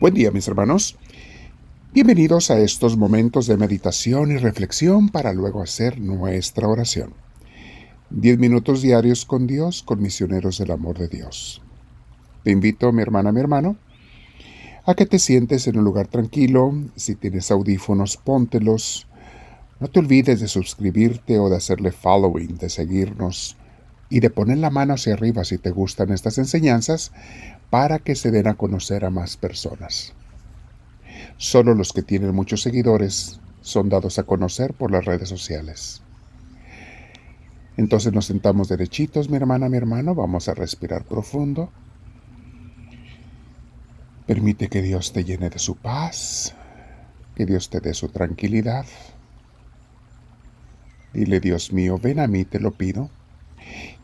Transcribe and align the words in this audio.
Buen 0.00 0.14
día 0.14 0.30
mis 0.30 0.48
hermanos. 0.48 0.96
Bienvenidos 1.92 2.50
a 2.50 2.58
estos 2.58 2.96
momentos 2.96 3.46
de 3.46 3.58
meditación 3.58 4.32
y 4.32 4.38
reflexión 4.38 5.10
para 5.10 5.34
luego 5.34 5.60
hacer 5.60 6.00
nuestra 6.00 6.68
oración. 6.68 7.12
Diez 8.08 8.38
minutos 8.38 8.80
diarios 8.80 9.26
con 9.26 9.46
Dios, 9.46 9.82
con 9.82 10.00
misioneros 10.00 10.56
del 10.56 10.70
amor 10.70 10.96
de 10.96 11.08
Dios. 11.08 11.60
Te 12.44 12.50
invito, 12.50 12.90
mi 12.92 13.02
hermana, 13.02 13.30
mi 13.30 13.40
hermano, 13.40 13.76
a 14.86 14.94
que 14.94 15.04
te 15.04 15.18
sientes 15.18 15.66
en 15.66 15.76
un 15.76 15.84
lugar 15.84 16.06
tranquilo. 16.06 16.72
Si 16.96 17.14
tienes 17.14 17.50
audífonos, 17.50 18.16
póntelos. 18.16 19.06
No 19.80 19.88
te 19.88 20.00
olvides 20.00 20.40
de 20.40 20.48
suscribirte 20.48 21.38
o 21.38 21.50
de 21.50 21.58
hacerle 21.58 21.92
following, 21.92 22.56
de 22.56 22.70
seguirnos 22.70 23.54
y 24.10 24.18
de 24.18 24.28
poner 24.28 24.58
la 24.58 24.70
mano 24.70 24.94
hacia 24.94 25.14
arriba 25.14 25.44
si 25.44 25.56
te 25.56 25.70
gustan 25.70 26.10
estas 26.10 26.36
enseñanzas 26.36 27.12
para 27.70 28.00
que 28.00 28.16
se 28.16 28.32
den 28.32 28.48
a 28.48 28.54
conocer 28.54 29.04
a 29.04 29.10
más 29.10 29.36
personas. 29.36 30.12
Solo 31.38 31.74
los 31.74 31.92
que 31.92 32.02
tienen 32.02 32.34
muchos 32.34 32.60
seguidores 32.60 33.40
son 33.62 33.88
dados 33.88 34.18
a 34.18 34.24
conocer 34.24 34.74
por 34.74 34.90
las 34.90 35.04
redes 35.04 35.28
sociales. 35.28 36.02
Entonces 37.76 38.12
nos 38.12 38.26
sentamos 38.26 38.68
derechitos, 38.68 39.30
mi 39.30 39.36
hermana, 39.36 39.68
mi 39.68 39.76
hermano, 39.76 40.14
vamos 40.14 40.48
a 40.48 40.54
respirar 40.54 41.04
profundo. 41.04 41.70
Permite 44.26 44.68
que 44.68 44.82
Dios 44.82 45.12
te 45.12 45.24
llene 45.24 45.50
de 45.50 45.58
su 45.60 45.76
paz, 45.76 46.54
que 47.36 47.46
Dios 47.46 47.70
te 47.70 47.80
dé 47.80 47.94
su 47.94 48.08
tranquilidad. 48.08 48.86
Dile, 51.14 51.40
Dios 51.40 51.72
mío, 51.72 51.98
ven 52.02 52.18
a 52.18 52.26
mí, 52.26 52.44
te 52.44 52.58
lo 52.58 52.72
pido 52.72 53.10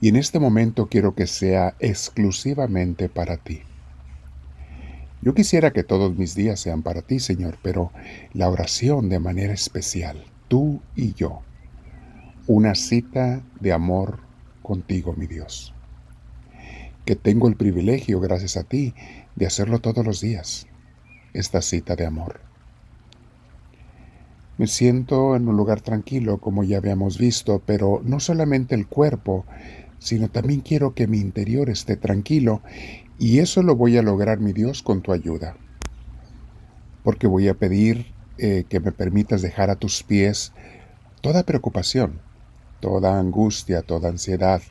y 0.00 0.08
en 0.08 0.16
este 0.16 0.39
momento 0.39 0.86
quiero 0.86 1.14
que 1.14 1.27
sea 1.27 1.75
exclusivamente 1.80 3.08
para 3.08 3.36
ti. 3.36 3.62
Yo 5.22 5.34
quisiera 5.34 5.72
que 5.72 5.83
todos 5.83 6.16
mis 6.16 6.34
días 6.34 6.61
sean 6.61 6.83
para 6.83 7.03
ti, 7.03 7.19
Señor, 7.19 7.58
pero 7.62 7.91
la 8.33 8.48
oración 8.48 9.08
de 9.08 9.19
manera 9.19 9.53
especial, 9.53 10.25
tú 10.48 10.80
y 10.94 11.14
yo, 11.14 11.41
una 12.47 12.75
cita 12.75 13.42
de 13.58 13.72
amor 13.72 14.20
contigo, 14.62 15.14
mi 15.16 15.27
Dios. 15.27 15.75
Que 17.05 17.16
tengo 17.16 17.48
el 17.48 17.56
privilegio, 17.56 18.20
gracias 18.20 18.56
a 18.56 18.64
ti, 18.64 18.94
de 19.34 19.47
hacerlo 19.47 19.81
todos 19.81 20.05
los 20.05 20.20
días, 20.20 20.66
esta 21.33 21.62
cita 21.62 21.97
de 21.97 22.06
amor. 22.06 22.41
Me 24.58 24.66
siento 24.66 25.36
en 25.36 25.48
un 25.48 25.56
lugar 25.56 25.81
tranquilo, 25.81 26.38
como 26.38 26.64
ya 26.64 26.78
habíamos 26.78 27.19
visto, 27.19 27.62
pero 27.66 28.00
no 28.05 28.20
solamente 28.20 28.75
el 28.75 28.86
cuerpo, 28.86 29.44
sino 29.98 30.28
también 30.28 30.61
quiero 30.61 30.94
que 30.94 31.06
mi 31.06 31.19
interior 31.19 31.70
esté 31.70 31.97
tranquilo, 31.97 32.62
y 33.19 33.39
eso 33.39 33.62
lo 33.62 33.77
voy 33.77 33.97
a 33.97 34.03
lograr, 34.03 34.41
mi 34.41 34.53
Dios, 34.53 34.83
con 34.83 35.03
tu 35.03 35.12
ayuda. 35.12 35.56
Porque 37.03 37.27
voy 37.27 37.48
a 37.48 37.55
pedir 37.55 38.12
eh, 38.38 38.64
que 38.69 38.80
me 38.80 38.92
permitas 38.92 39.42
dejar 39.42 39.70
a 39.70 39.77
tus 39.77 40.03
pies 40.03 40.53
toda 41.22 41.44
preocupación, 41.44 42.20
toda 42.80 43.19
angustia, 43.19 43.83
toda 43.83 44.11
ansiedad, 44.11 44.62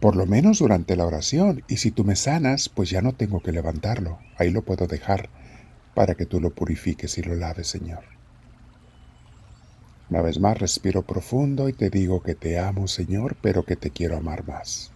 por 0.00 0.16
lo 0.16 0.26
menos 0.26 0.58
durante 0.58 0.96
la 0.96 1.06
oración, 1.06 1.62
y 1.68 1.76
si 1.76 1.90
tú 1.90 2.04
me 2.04 2.16
sanas, 2.16 2.68
pues 2.68 2.90
ya 2.90 3.02
no 3.02 3.12
tengo 3.12 3.40
que 3.40 3.52
levantarlo, 3.52 4.18
ahí 4.36 4.50
lo 4.50 4.62
puedo 4.62 4.86
dejar 4.86 5.30
para 5.94 6.14
que 6.14 6.26
tú 6.26 6.40
lo 6.40 6.50
purifiques 6.50 7.18
y 7.18 7.22
lo 7.22 7.34
laves, 7.34 7.68
Señor. 7.68 8.21
Una 10.12 10.20
vez 10.20 10.38
más 10.38 10.58
respiro 10.58 11.00
profundo 11.00 11.70
y 11.70 11.72
te 11.72 11.88
digo 11.88 12.22
que 12.22 12.34
te 12.34 12.58
amo, 12.58 12.86
Señor, 12.86 13.34
pero 13.40 13.64
que 13.64 13.76
te 13.76 13.88
quiero 13.88 14.18
amar 14.18 14.46
más. 14.46 14.92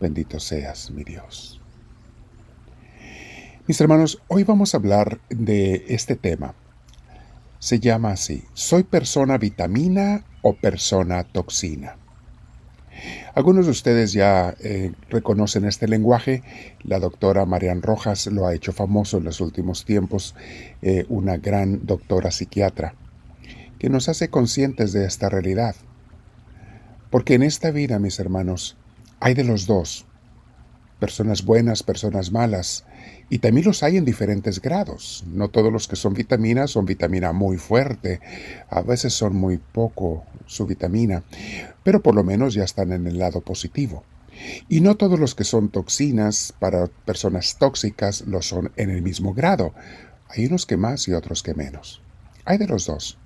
Bendito 0.00 0.40
seas, 0.40 0.90
mi 0.90 1.04
Dios. 1.04 1.60
Mis 3.66 3.78
hermanos, 3.78 4.22
hoy 4.28 4.44
vamos 4.44 4.72
a 4.72 4.78
hablar 4.78 5.20
de 5.28 5.84
este 5.88 6.16
tema. 6.16 6.54
Se 7.58 7.78
llama 7.78 8.12
así, 8.12 8.42
¿soy 8.54 8.84
persona 8.84 9.36
vitamina 9.36 10.24
o 10.40 10.54
persona 10.54 11.22
toxina? 11.22 11.96
Algunos 13.34 13.66
de 13.66 13.72
ustedes 13.72 14.14
ya 14.14 14.56
eh, 14.60 14.92
reconocen 15.10 15.66
este 15.66 15.88
lenguaje. 15.88 16.42
La 16.84 16.98
doctora 16.98 17.44
Marian 17.44 17.82
Rojas 17.82 18.28
lo 18.28 18.46
ha 18.46 18.54
hecho 18.54 18.72
famoso 18.72 19.18
en 19.18 19.24
los 19.24 19.42
últimos 19.42 19.84
tiempos, 19.84 20.34
eh, 20.80 21.04
una 21.10 21.36
gran 21.36 21.84
doctora 21.84 22.30
psiquiatra 22.30 22.94
que 23.86 23.90
nos 23.90 24.08
hace 24.08 24.30
conscientes 24.30 24.92
de 24.92 25.04
esta 25.04 25.28
realidad. 25.28 25.76
Porque 27.08 27.34
en 27.34 27.44
esta 27.44 27.70
vida, 27.70 28.00
mis 28.00 28.18
hermanos, 28.18 28.76
hay 29.20 29.34
de 29.34 29.44
los 29.44 29.68
dos, 29.68 30.06
personas 30.98 31.44
buenas, 31.44 31.84
personas 31.84 32.32
malas, 32.32 32.84
y 33.30 33.38
también 33.38 33.64
los 33.64 33.84
hay 33.84 33.96
en 33.96 34.04
diferentes 34.04 34.60
grados. 34.60 35.22
No 35.28 35.50
todos 35.50 35.72
los 35.72 35.86
que 35.86 35.94
son 35.94 36.14
vitaminas 36.14 36.72
son 36.72 36.84
vitamina 36.84 37.32
muy 37.32 37.58
fuerte, 37.58 38.18
a 38.68 38.82
veces 38.82 39.14
son 39.14 39.36
muy 39.36 39.58
poco 39.58 40.24
su 40.46 40.66
vitamina, 40.66 41.22
pero 41.84 42.02
por 42.02 42.16
lo 42.16 42.24
menos 42.24 42.54
ya 42.54 42.64
están 42.64 42.90
en 42.90 43.06
el 43.06 43.20
lado 43.20 43.40
positivo. 43.40 44.02
Y 44.68 44.80
no 44.80 44.96
todos 44.96 45.20
los 45.20 45.36
que 45.36 45.44
son 45.44 45.68
toxinas 45.68 46.52
para 46.58 46.88
personas 46.88 47.56
tóxicas 47.56 48.22
lo 48.22 48.42
son 48.42 48.72
en 48.74 48.90
el 48.90 49.00
mismo 49.02 49.32
grado. 49.32 49.74
Hay 50.28 50.46
unos 50.46 50.66
que 50.66 50.76
más 50.76 51.06
y 51.06 51.12
otros 51.12 51.44
que 51.44 51.54
menos. 51.54 52.02
Hay 52.44 52.58
de 52.58 52.66
los 52.66 52.86
dos. 52.86 53.20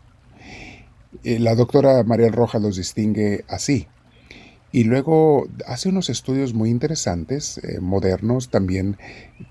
Eh, 1.25 1.41
la 1.41 1.56
doctora 1.56 2.03
María 2.04 2.28
Rojas 2.28 2.62
los 2.62 2.76
distingue 2.76 3.44
así. 3.48 3.88
Y 4.72 4.84
luego 4.84 5.48
hace 5.66 5.88
unos 5.88 6.09
estudios 6.10 6.54
muy 6.54 6.71
interesantes, 6.71 7.59
eh, 7.59 7.81
modernos, 7.81 8.50
también 8.50 8.97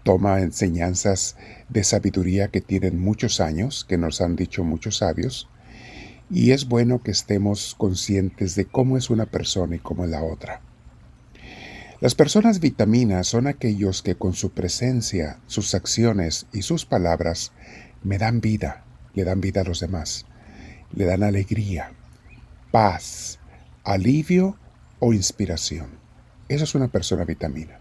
toma 0.03 0.39
enseñanzas 0.39 1.35
de 1.67 1.83
sabiduría 1.83 2.47
que 2.47 2.61
tienen 2.61 2.99
muchos 2.99 3.41
años, 3.41 3.85
que 3.87 3.97
nos 3.97 4.21
han 4.21 4.37
dicho 4.37 4.63
muchos 4.63 4.97
sabios, 4.97 5.49
y 6.31 6.51
es 6.51 6.69
bueno 6.69 7.03
que 7.03 7.11
estemos 7.11 7.75
conscientes 7.77 8.55
de 8.55 8.63
cómo 8.63 8.95
es 8.95 9.09
una 9.09 9.25
persona 9.25 9.75
y 9.75 9.79
cómo 9.79 10.05
es 10.05 10.09
la 10.11 10.23
otra. 10.23 10.61
Las 11.99 12.15
personas 12.15 12.61
vitaminas 12.61 13.27
son 13.27 13.47
aquellos 13.47 14.01
que 14.01 14.15
con 14.15 14.31
su 14.31 14.51
presencia, 14.51 15.41
sus 15.47 15.75
acciones 15.75 16.45
y 16.53 16.61
sus 16.61 16.85
palabras 16.85 17.51
me 18.03 18.17
dan 18.17 18.39
vida, 18.39 18.85
le 19.15 19.25
dan 19.25 19.41
vida 19.41 19.61
a 19.61 19.65
los 19.65 19.81
demás 19.81 20.25
le 20.94 21.05
dan 21.05 21.23
alegría, 21.23 21.91
paz, 22.72 23.39
alivio 23.83 24.57
o 25.00 25.13
inspiración. 25.13 25.89
Esa 26.47 26.63
es 26.63 26.75
una 26.75 26.88
persona 26.88 27.25
vitamina. 27.25 27.79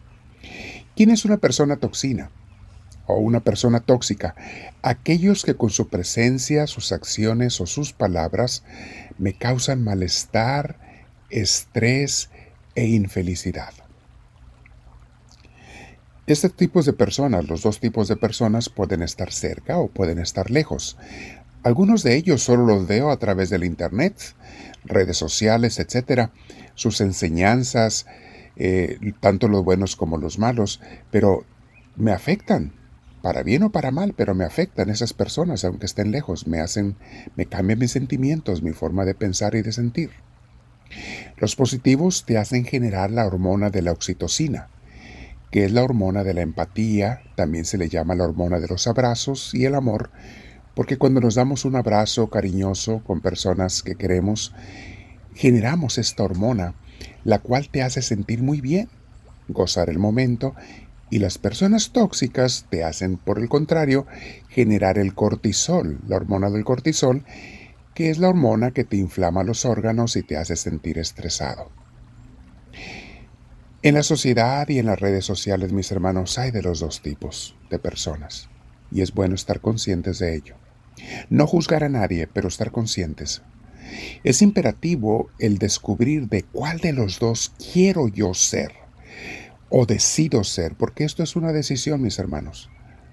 ¿Quién 0.94 1.10
es 1.10 1.24
una 1.24 1.38
persona 1.38 1.76
toxina? 1.76 2.30
o 3.08 3.16
una 3.16 3.40
persona 3.40 3.80
tóxica, 3.80 4.34
aquellos 4.82 5.42
que 5.42 5.56
con 5.56 5.70
su 5.70 5.88
presencia, 5.88 6.66
sus 6.66 6.92
acciones 6.92 7.58
o 7.60 7.66
sus 7.66 7.94
palabras 7.94 8.64
me 9.16 9.32
causan 9.32 9.82
malestar, 9.82 10.78
estrés 11.30 12.28
e 12.74 12.86
infelicidad. 12.86 13.72
Este 16.26 16.50
tipo 16.50 16.82
de 16.82 16.92
personas, 16.92 17.48
los 17.48 17.62
dos 17.62 17.80
tipos 17.80 18.06
de 18.08 18.16
personas 18.16 18.68
pueden 18.68 19.02
estar 19.02 19.32
cerca 19.32 19.78
o 19.78 19.88
pueden 19.88 20.18
estar 20.18 20.50
lejos. 20.50 20.98
Algunos 21.62 22.02
de 22.02 22.16
ellos 22.16 22.42
solo 22.42 22.64
los 22.66 22.86
veo 22.86 23.10
a 23.10 23.18
través 23.18 23.50
del 23.50 23.64
Internet, 23.64 24.14
redes 24.84 25.16
sociales, 25.16 25.78
etc. 25.78 26.30
Sus 26.74 27.00
enseñanzas, 27.00 28.06
eh, 28.56 28.98
tanto 29.20 29.48
los 29.48 29.64
buenos 29.64 29.96
como 29.96 30.18
los 30.18 30.38
malos, 30.38 30.80
pero 31.10 31.44
me 31.96 32.12
afectan, 32.12 32.72
para 33.22 33.42
bien 33.42 33.64
o 33.64 33.70
para 33.70 33.90
mal, 33.90 34.14
pero 34.16 34.34
me 34.34 34.44
afectan 34.44 34.90
esas 34.90 35.12
personas, 35.12 35.64
aunque 35.64 35.86
estén 35.86 36.12
lejos, 36.12 36.46
me 36.46 36.60
hacen, 36.60 36.96
me 37.36 37.46
cambian 37.46 37.80
mis 37.80 37.92
sentimientos, 37.92 38.62
mi 38.62 38.72
forma 38.72 39.04
de 39.04 39.14
pensar 39.14 39.54
y 39.54 39.62
de 39.62 39.72
sentir. 39.72 40.10
Los 41.36 41.56
positivos 41.56 42.24
te 42.24 42.38
hacen 42.38 42.64
generar 42.64 43.10
la 43.10 43.26
hormona 43.26 43.70
de 43.70 43.82
la 43.82 43.92
oxitocina, 43.92 44.68
que 45.50 45.64
es 45.64 45.72
la 45.72 45.82
hormona 45.82 46.24
de 46.24 46.34
la 46.34 46.42
empatía, 46.42 47.22
también 47.34 47.64
se 47.64 47.78
le 47.78 47.88
llama 47.88 48.14
la 48.14 48.24
hormona 48.24 48.60
de 48.60 48.68
los 48.68 48.86
abrazos 48.86 49.54
y 49.54 49.64
el 49.64 49.74
amor, 49.74 50.10
porque 50.78 50.96
cuando 50.96 51.20
nos 51.20 51.34
damos 51.34 51.64
un 51.64 51.74
abrazo 51.74 52.28
cariñoso 52.28 53.02
con 53.04 53.20
personas 53.20 53.82
que 53.82 53.96
queremos, 53.96 54.54
generamos 55.34 55.98
esta 55.98 56.22
hormona, 56.22 56.76
la 57.24 57.40
cual 57.40 57.68
te 57.68 57.82
hace 57.82 58.00
sentir 58.00 58.44
muy 58.44 58.60
bien, 58.60 58.88
gozar 59.48 59.90
el 59.90 59.98
momento, 59.98 60.54
y 61.10 61.18
las 61.18 61.36
personas 61.36 61.90
tóxicas 61.90 62.66
te 62.70 62.84
hacen, 62.84 63.16
por 63.16 63.40
el 63.40 63.48
contrario, 63.48 64.06
generar 64.50 64.98
el 64.98 65.16
cortisol, 65.16 65.98
la 66.06 66.14
hormona 66.14 66.48
del 66.48 66.64
cortisol, 66.64 67.24
que 67.92 68.10
es 68.10 68.18
la 68.18 68.28
hormona 68.28 68.70
que 68.70 68.84
te 68.84 68.98
inflama 68.98 69.42
los 69.42 69.64
órganos 69.64 70.14
y 70.14 70.22
te 70.22 70.36
hace 70.36 70.54
sentir 70.54 71.00
estresado. 71.00 71.72
En 73.82 73.94
la 73.94 74.04
sociedad 74.04 74.68
y 74.68 74.78
en 74.78 74.86
las 74.86 75.00
redes 75.00 75.24
sociales, 75.24 75.72
mis 75.72 75.90
hermanos, 75.90 76.38
hay 76.38 76.52
de 76.52 76.62
los 76.62 76.78
dos 76.78 77.02
tipos 77.02 77.56
de 77.68 77.80
personas, 77.80 78.48
y 78.92 79.02
es 79.02 79.12
bueno 79.12 79.34
estar 79.34 79.60
conscientes 79.60 80.20
de 80.20 80.36
ello. 80.36 80.54
No 81.30 81.46
juzgar 81.46 81.84
a 81.84 81.88
nadie, 81.88 82.26
pero 82.26 82.48
estar 82.48 82.70
conscientes. 82.70 83.42
Es 84.24 84.42
imperativo 84.42 85.30
el 85.38 85.58
descubrir 85.58 86.28
de 86.28 86.42
cuál 86.42 86.78
de 86.78 86.92
los 86.92 87.18
dos 87.18 87.52
quiero 87.72 88.08
yo 88.08 88.34
ser. 88.34 88.72
o 89.70 89.84
decido 89.84 90.44
ser, 90.44 90.76
porque 90.76 91.04
esto 91.04 91.22
es 91.22 91.36
una 91.36 91.52
decisión, 91.52 92.00
mis 92.00 92.18
hermanos. 92.18 92.70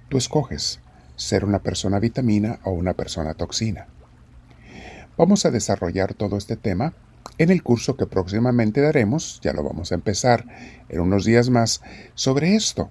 Tú 0.07 0.17
escoges 0.17 0.79
ser 1.17 1.43
una 1.43 1.59
persona 1.59 1.99
vitamina 1.99 2.59
o 2.63 2.71
una 2.71 2.93
persona 2.93 3.33
toxina. 3.33 3.87
Vamos 5.17 5.45
a 5.45 5.51
desarrollar 5.51 6.13
todo 6.13 6.37
este 6.37 6.55
tema 6.55 6.93
en 7.37 7.49
el 7.49 7.63
curso 7.63 7.97
que 7.97 8.05
próximamente 8.05 8.81
daremos, 8.81 9.39
ya 9.41 9.53
lo 9.53 9.63
vamos 9.63 9.91
a 9.91 9.95
empezar 9.95 10.45
en 10.89 11.01
unos 11.01 11.25
días 11.25 11.49
más, 11.49 11.81
sobre 12.13 12.55
esto, 12.55 12.89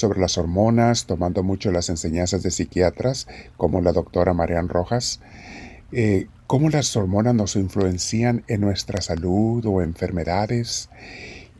sobre 0.00 0.20
las 0.20 0.38
hormonas, 0.38 1.06
tomando 1.06 1.42
mucho 1.42 1.70
las 1.70 1.90
enseñanzas 1.90 2.42
de 2.42 2.50
psiquiatras 2.50 3.28
como 3.56 3.80
la 3.80 3.92
doctora 3.92 4.34
Marian 4.34 4.68
Rojas, 4.68 5.20
eh, 5.92 6.26
cómo 6.46 6.70
las 6.70 6.96
hormonas 6.96 7.34
nos 7.34 7.54
influencian 7.56 8.42
en 8.48 8.62
nuestra 8.62 9.00
salud 9.00 9.64
o 9.66 9.82
enfermedades 9.82 10.88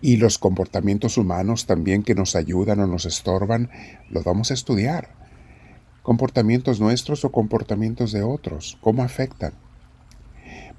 y 0.00 0.16
los 0.16 0.38
comportamientos 0.38 1.18
humanos 1.18 1.66
también 1.66 2.02
que 2.02 2.14
nos 2.14 2.34
ayudan 2.34 2.80
o 2.80 2.86
nos 2.86 3.04
estorban, 3.04 3.70
lo 4.08 4.22
vamos 4.22 4.50
a 4.50 4.54
estudiar. 4.54 5.10
Comportamientos 6.02 6.80
nuestros 6.80 7.24
o 7.24 7.30
comportamientos 7.30 8.12
de 8.12 8.22
otros, 8.22 8.78
cómo 8.80 9.02
afectan. 9.02 9.52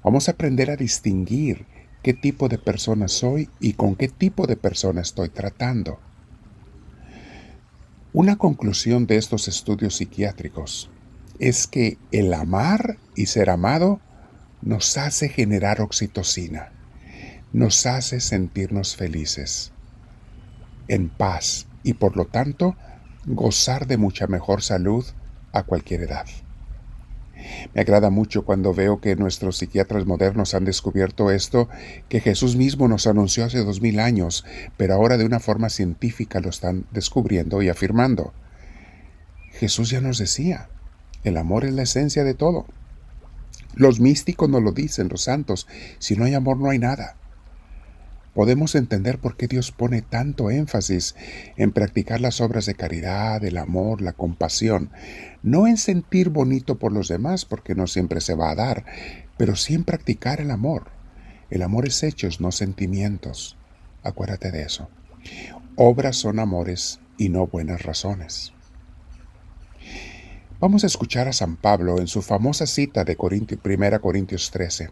Vamos 0.02 0.28
a 0.28 0.32
aprender 0.32 0.70
a 0.70 0.76
distinguir 0.76 1.66
qué 2.02 2.12
tipo 2.12 2.48
de 2.48 2.58
persona 2.58 3.06
soy 3.06 3.48
y 3.60 3.74
con 3.74 3.94
qué 3.94 4.08
tipo 4.08 4.46
de 4.48 4.56
persona 4.56 5.00
estoy 5.00 5.28
tratando. 5.28 6.00
Una 8.14 8.36
conclusión 8.36 9.06
de 9.06 9.16
estos 9.16 9.48
estudios 9.48 9.96
psiquiátricos 9.96 10.90
es 11.38 11.66
que 11.66 11.96
el 12.10 12.34
amar 12.34 12.98
y 13.16 13.24
ser 13.24 13.48
amado 13.48 14.00
nos 14.60 14.98
hace 14.98 15.30
generar 15.30 15.80
oxitocina, 15.80 16.72
nos 17.54 17.86
hace 17.86 18.20
sentirnos 18.20 18.96
felices, 18.96 19.72
en 20.88 21.08
paz 21.08 21.66
y 21.82 21.94
por 21.94 22.18
lo 22.18 22.26
tanto 22.26 22.76
gozar 23.24 23.86
de 23.86 23.96
mucha 23.96 24.26
mejor 24.26 24.60
salud 24.60 25.06
a 25.52 25.62
cualquier 25.62 26.02
edad. 26.02 26.26
Me 27.74 27.80
agrada 27.80 28.10
mucho 28.10 28.44
cuando 28.44 28.74
veo 28.74 29.00
que 29.00 29.16
nuestros 29.16 29.58
psiquiatras 29.58 30.06
modernos 30.06 30.54
han 30.54 30.64
descubierto 30.64 31.30
esto 31.30 31.68
que 32.08 32.20
Jesús 32.20 32.56
mismo 32.56 32.88
nos 32.88 33.06
anunció 33.06 33.44
hace 33.44 33.58
dos 33.64 33.80
mil 33.80 34.00
años, 34.00 34.44
pero 34.76 34.94
ahora 34.94 35.16
de 35.16 35.24
una 35.24 35.40
forma 35.40 35.68
científica 35.68 36.40
lo 36.40 36.50
están 36.50 36.86
descubriendo 36.90 37.62
y 37.62 37.68
afirmando. 37.68 38.32
Jesús 39.52 39.90
ya 39.90 40.00
nos 40.00 40.18
decía, 40.18 40.68
el 41.24 41.36
amor 41.36 41.64
es 41.64 41.72
la 41.72 41.82
esencia 41.82 42.24
de 42.24 42.34
todo. 42.34 42.66
Los 43.74 44.00
místicos 44.00 44.50
nos 44.50 44.62
lo 44.62 44.72
dicen, 44.72 45.08
los 45.08 45.22
santos, 45.22 45.66
si 45.98 46.16
no 46.16 46.24
hay 46.24 46.34
amor 46.34 46.58
no 46.58 46.70
hay 46.70 46.78
nada 46.78 47.16
podemos 48.34 48.74
entender 48.74 49.18
por 49.18 49.36
qué 49.36 49.46
Dios 49.46 49.72
pone 49.72 50.02
tanto 50.02 50.50
énfasis 50.50 51.14
en 51.56 51.72
practicar 51.72 52.20
las 52.20 52.40
obras 52.40 52.66
de 52.66 52.74
caridad, 52.74 53.44
el 53.44 53.58
amor, 53.58 54.00
la 54.00 54.12
compasión, 54.12 54.90
no 55.42 55.66
en 55.66 55.76
sentir 55.76 56.30
bonito 56.30 56.78
por 56.78 56.92
los 56.92 57.08
demás, 57.08 57.44
porque 57.44 57.74
no 57.74 57.86
siempre 57.86 58.20
se 58.20 58.34
va 58.34 58.50
a 58.50 58.54
dar, 58.54 58.84
pero 59.36 59.56
sí 59.56 59.74
en 59.74 59.84
practicar 59.84 60.40
el 60.40 60.50
amor. 60.50 60.90
El 61.50 61.62
amor 61.62 61.86
es 61.86 62.02
hechos, 62.02 62.40
no 62.40 62.52
sentimientos. 62.52 63.58
Acuérdate 64.02 64.50
de 64.50 64.62
eso. 64.62 64.88
Obras 65.76 66.16
son 66.16 66.38
amores 66.38 67.00
y 67.18 67.28
no 67.28 67.46
buenas 67.46 67.82
razones. 67.82 68.52
Vamos 70.60 70.84
a 70.84 70.86
escuchar 70.86 71.28
a 71.28 71.32
San 71.32 71.56
Pablo 71.56 71.98
en 71.98 72.06
su 72.06 72.22
famosa 72.22 72.66
cita 72.66 73.04
de 73.04 73.16
1 73.18 74.00
Corintios 74.00 74.50
13, 74.52 74.90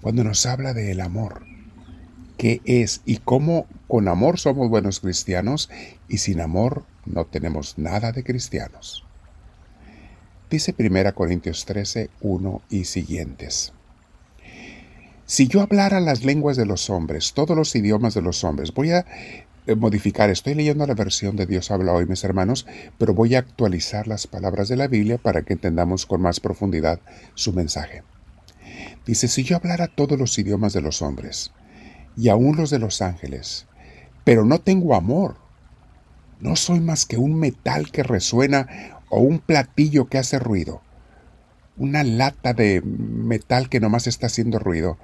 cuando 0.00 0.22
nos 0.22 0.46
habla 0.46 0.72
del 0.72 1.00
amor 1.00 1.57
qué 2.38 2.62
es 2.64 3.02
y 3.04 3.18
cómo 3.18 3.66
con 3.86 4.08
amor 4.08 4.38
somos 4.38 4.70
buenos 4.70 5.00
cristianos 5.00 5.68
y 6.08 6.18
sin 6.18 6.40
amor 6.40 6.84
no 7.04 7.26
tenemos 7.26 7.76
nada 7.76 8.12
de 8.12 8.24
cristianos. 8.24 9.04
Dice 10.48 10.74
1 10.78 11.14
Corintios 11.14 11.66
13, 11.66 12.08
1 12.22 12.62
y 12.70 12.84
siguientes. 12.84 13.74
Si 15.26 15.46
yo 15.46 15.60
hablara 15.60 16.00
las 16.00 16.24
lenguas 16.24 16.56
de 16.56 16.64
los 16.64 16.88
hombres, 16.88 17.34
todos 17.34 17.54
los 17.54 17.74
idiomas 17.74 18.14
de 18.14 18.22
los 18.22 18.44
hombres, 18.44 18.72
voy 18.72 18.92
a 18.92 19.04
eh, 19.66 19.74
modificar, 19.74 20.30
estoy 20.30 20.54
leyendo 20.54 20.86
la 20.86 20.94
versión 20.94 21.36
de 21.36 21.44
Dios 21.44 21.70
habla 21.70 21.92
hoy, 21.92 22.06
mis 22.06 22.24
hermanos, 22.24 22.66
pero 22.96 23.12
voy 23.12 23.34
a 23.34 23.40
actualizar 23.40 24.06
las 24.06 24.26
palabras 24.26 24.68
de 24.68 24.76
la 24.76 24.86
Biblia 24.86 25.18
para 25.18 25.42
que 25.42 25.52
entendamos 25.52 26.06
con 26.06 26.22
más 26.22 26.40
profundidad 26.40 27.00
su 27.34 27.52
mensaje. 27.52 28.04
Dice, 29.04 29.28
si 29.28 29.42
yo 29.42 29.56
hablara 29.56 29.88
todos 29.88 30.18
los 30.18 30.38
idiomas 30.38 30.72
de 30.72 30.80
los 30.80 31.02
hombres, 31.02 31.52
y 32.18 32.28
aún 32.30 32.56
los 32.56 32.70
de 32.70 32.80
los 32.80 33.00
ángeles, 33.00 33.66
pero 34.24 34.44
no 34.44 34.58
tengo 34.58 34.96
amor. 34.96 35.36
No 36.40 36.56
soy 36.56 36.80
más 36.80 37.06
que 37.06 37.16
un 37.16 37.38
metal 37.38 37.92
que 37.92 38.02
resuena 38.02 39.00
o 39.08 39.20
un 39.20 39.38
platillo 39.38 40.08
que 40.08 40.18
hace 40.18 40.38
ruido, 40.38 40.82
una 41.76 42.02
lata 42.02 42.54
de 42.54 42.82
metal 42.82 43.68
que 43.68 43.78
nomás 43.78 44.08
está 44.08 44.26
haciendo 44.26 44.58
ruido. 44.58 44.98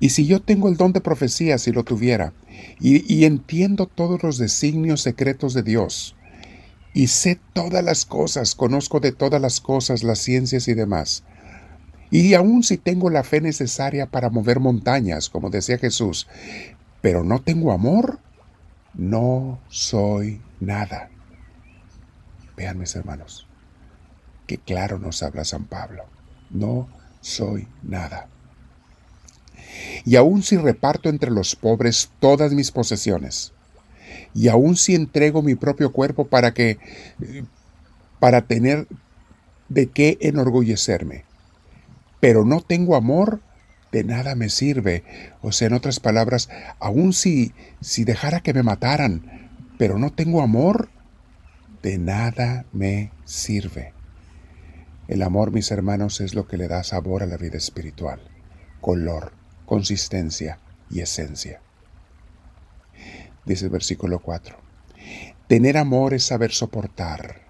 Y 0.00 0.10
si 0.10 0.26
yo 0.26 0.40
tengo 0.40 0.68
el 0.68 0.76
don 0.76 0.92
de 0.92 1.00
profecía, 1.00 1.58
si 1.58 1.70
lo 1.70 1.84
tuviera, 1.84 2.32
y, 2.80 3.12
y, 3.12 3.24
entiendo 3.24 3.86
todos 3.86 4.22
los 4.22 4.38
designios 4.38 5.02
secretos 5.02 5.54
de 5.54 5.62
Dios, 5.62 6.16
y 6.94 7.08
sé 7.08 7.38
todas 7.52 7.84
las 7.84 8.06
cosas, 8.06 8.54
conozco 8.54 9.00
de 9.00 9.12
todas 9.12 9.40
las 9.40 9.60
cosas, 9.60 10.02
las 10.02 10.18
ciencias 10.18 10.68
y 10.68 10.74
demás, 10.74 11.24
y 12.10 12.34
aun 12.34 12.62
si 12.62 12.76
tengo 12.78 13.10
la 13.10 13.24
fe 13.24 13.40
necesaria 13.40 14.06
para 14.06 14.30
mover 14.30 14.60
montañas, 14.60 15.28
como 15.28 15.50
decía 15.50 15.78
Jesús, 15.78 16.28
pero 17.00 17.24
no 17.24 17.40
tengo 17.40 17.72
amor, 17.72 18.20
no 18.94 19.60
soy 19.68 20.40
nada. 20.60 21.10
Vean 22.56 22.78
mis 22.78 22.94
hermanos, 22.96 23.46
qué 24.46 24.58
claro 24.58 24.98
nos 24.98 25.22
habla 25.22 25.44
San 25.44 25.64
Pablo. 25.64 26.04
No 26.50 26.88
soy 27.20 27.68
nada. 27.82 28.28
Y 30.04 30.16
aun 30.16 30.42
si 30.42 30.56
reparto 30.56 31.08
entre 31.08 31.30
los 31.30 31.56
pobres 31.56 32.10
todas 32.20 32.52
mis 32.52 32.70
posesiones, 32.70 33.52
y 34.34 34.48
aun 34.48 34.76
si 34.76 34.94
entrego 34.94 35.42
mi 35.42 35.54
propio 35.54 35.92
cuerpo 35.92 36.26
para 36.26 36.54
que 36.54 36.78
para 38.20 38.42
tener 38.42 38.86
de 39.68 39.88
qué 39.88 40.18
enorgullecerme, 40.20 41.24
pero 42.26 42.44
no 42.44 42.60
tengo 42.60 42.96
amor, 42.96 43.40
de 43.92 44.02
nada 44.02 44.34
me 44.34 44.48
sirve. 44.48 45.04
O 45.42 45.52
sea, 45.52 45.68
en 45.68 45.74
otras 45.74 46.00
palabras, 46.00 46.48
aun 46.80 47.12
si, 47.12 47.54
si 47.80 48.02
dejara 48.02 48.40
que 48.40 48.52
me 48.52 48.64
mataran, 48.64 49.52
pero 49.78 49.96
no 49.96 50.12
tengo 50.12 50.42
amor, 50.42 50.88
de 51.84 51.98
nada 51.98 52.66
me 52.72 53.12
sirve. 53.24 53.92
El 55.06 55.22
amor, 55.22 55.52
mis 55.52 55.70
hermanos, 55.70 56.20
es 56.20 56.34
lo 56.34 56.48
que 56.48 56.56
le 56.56 56.66
da 56.66 56.82
sabor 56.82 57.22
a 57.22 57.26
la 57.26 57.36
vida 57.36 57.58
espiritual, 57.58 58.20
color, 58.80 59.32
consistencia 59.64 60.58
y 60.90 61.02
esencia. 61.02 61.60
Dice 63.44 63.66
el 63.66 63.70
versículo 63.70 64.18
4. 64.18 64.56
Tener 65.46 65.76
amor 65.76 66.12
es 66.12 66.24
saber 66.24 66.50
soportar, 66.50 67.42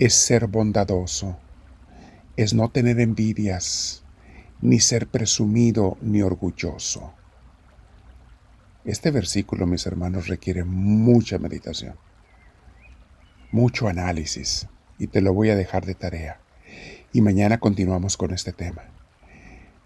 es 0.00 0.12
ser 0.14 0.48
bondadoso, 0.48 1.38
es 2.42 2.54
no 2.54 2.70
tener 2.70 3.00
envidias, 3.00 4.02
ni 4.62 4.80
ser 4.80 5.06
presumido 5.06 5.98
ni 6.00 6.22
orgulloso. 6.22 7.12
Este 8.86 9.10
versículo, 9.10 9.66
mis 9.66 9.84
hermanos, 9.84 10.26
requiere 10.26 10.64
mucha 10.64 11.38
meditación, 11.38 11.96
mucho 13.52 13.88
análisis, 13.88 14.68
y 14.98 15.08
te 15.08 15.20
lo 15.20 15.34
voy 15.34 15.50
a 15.50 15.56
dejar 15.56 15.84
de 15.84 15.94
tarea. 15.94 16.40
Y 17.12 17.20
mañana 17.20 17.58
continuamos 17.58 18.16
con 18.16 18.32
este 18.32 18.54
tema. 18.54 18.84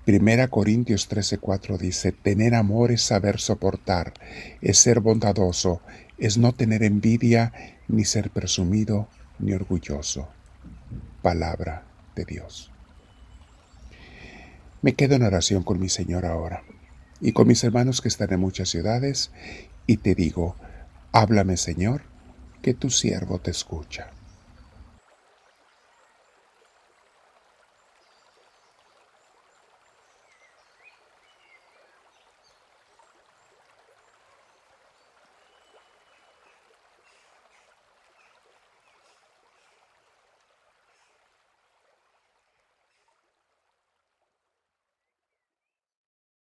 Primera 0.05 0.47
Corintios 0.47 1.09
13:4 1.09 1.77
dice, 1.77 2.13
tener 2.13 2.55
amor 2.55 2.93
es 2.93 3.03
saber 3.03 3.41
soportar, 3.41 4.13
es 4.61 4.79
ser 4.79 5.01
bondadoso, 5.01 5.81
es 6.19 6.39
no 6.39 6.53
tener 6.53 6.85
envidia, 6.85 7.53
ni 7.89 8.05
ser 8.05 8.31
presumido 8.31 9.09
ni 9.41 9.55
orgulloso. 9.55 10.29
Palabra 11.21 11.94
de 12.15 12.25
Dios. 12.25 12.71
Me 14.83 14.95
quedo 14.95 15.15
en 15.15 15.23
oración 15.23 15.63
con 15.63 15.81
mi 15.81 15.89
Señor 15.89 16.27
ahora 16.27 16.63
y 17.21 17.33
con 17.33 17.47
mis 17.49 17.65
hermanos 17.65 18.01
que 18.01 18.09
están 18.09 18.33
en 18.33 18.41
muchas 18.41 18.69
ciudades 18.69 19.31
y 19.87 19.99
te 19.99 20.15
digo, 20.15 20.57
háblame 21.13 21.57
Señor, 21.57 22.03
que 22.63 22.75
tu 22.75 22.91
siervo 22.91 23.39
te 23.39 23.51
escucha. 23.51 24.11